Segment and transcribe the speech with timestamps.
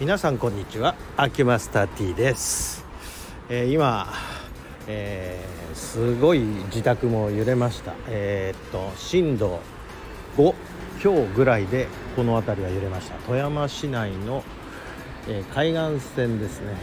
[0.00, 0.94] 皆さんこんにちは。
[1.18, 2.86] アキュマスター T です、
[3.50, 4.10] えー、今、
[4.86, 7.92] えー、すごい自宅も揺れました。
[8.08, 9.60] えー、っと震度
[10.38, 10.54] 5
[11.00, 11.86] 強ぐらいで
[12.16, 13.16] この辺りは揺れました。
[13.26, 14.42] 富山市内の、
[15.28, 16.76] え海岸線ですね。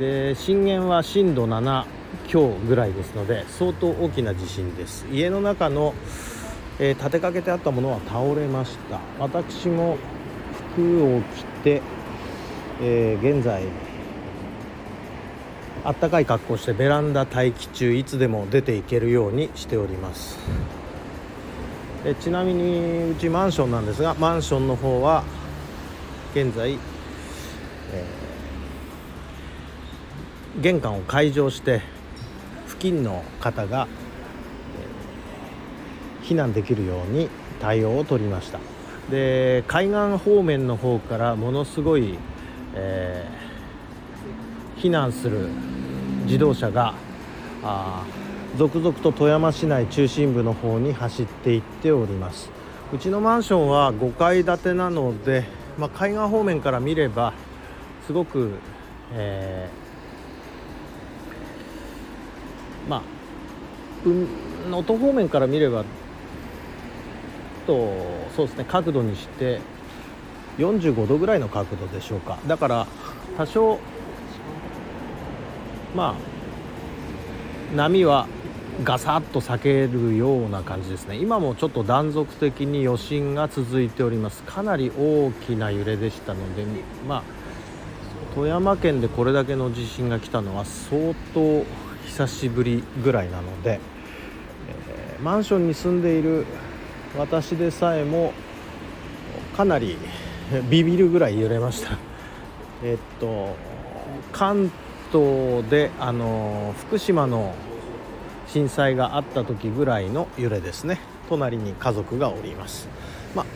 [0.00, 1.84] で震源は震度7
[2.26, 5.06] 強ぐらいですので相当大きな地震です。
[5.12, 5.94] 家の中の、
[6.80, 8.98] え立てかけてあったものは倒れました。
[9.20, 9.98] 私も
[10.74, 11.80] 服を着て
[12.80, 13.62] えー、現在
[15.84, 20.38] あったかい格好してベランダ待機中いつでも出ていけるようにしております。
[22.06, 25.24] えちなみにうちマンションなんですがマンションの方は
[26.34, 31.80] 現在、えー、玄関を開錠して
[32.66, 33.88] 付近の方が、
[36.22, 37.30] えー、避難できるように
[37.60, 38.58] 対応を取りました。
[39.10, 42.18] で海岸方面の方からものすごい
[42.74, 45.48] えー、避難する
[46.24, 46.94] 自動車が
[47.62, 48.04] あ
[48.56, 52.50] 続々と富山市内中心部の方に走っていっております。
[52.92, 55.44] うちのマンションは5階建てなので、
[55.78, 57.32] まあ、海岸方面から見れば
[58.06, 58.52] すごく、
[59.12, 63.02] えー、まあ
[64.04, 65.84] 能登方面から見れば
[67.66, 67.96] と
[68.36, 69.60] そうですね角度にして
[70.58, 72.38] 45度ぐらいの角度でしょうか。
[72.46, 72.86] だから
[73.36, 73.78] 多少
[75.94, 76.16] ま
[77.72, 78.26] あ波は
[78.82, 81.16] ガサッと避けるような感じですね。
[81.16, 84.42] 今もちょっと断続的に余震が続いております。
[84.42, 86.64] かなり大きな揺れでしたので
[87.06, 87.22] まあ
[88.34, 91.64] 富山県でこれだけの地震が来たのは相当
[92.04, 93.78] 久しぶりぐらいなので、
[94.68, 96.44] えー、マンションに住んでいる
[97.16, 98.32] 私でさえも
[99.56, 99.96] かなり
[100.70, 101.96] ビビるぐらい揺れました。
[102.82, 103.56] えっと
[104.32, 104.70] 関
[105.12, 107.54] 東であの福島の
[108.46, 111.00] 震災があった時ぐらいの揺れですね。
[111.28, 112.88] 隣に家族がおります。
[113.34, 113.46] まあ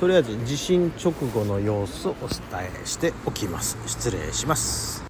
[0.00, 2.38] とりあえず地震直後の様子をお伝
[2.82, 3.78] えしておきます。
[3.86, 5.03] 失礼します。